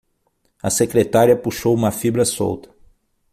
[0.63, 2.71] A secretária puxou uma fibra solta.